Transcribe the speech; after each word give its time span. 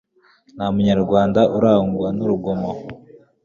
nta 0.55 0.65
munyarwand 0.73 1.35
uranga 1.57 2.07
n' 2.17 2.23
urugomo 2.25 2.69